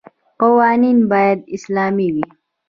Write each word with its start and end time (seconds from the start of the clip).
قوانین 0.41 0.97
باید 1.11 1.39
اسلامي 1.55 2.07
وي. 2.15 2.27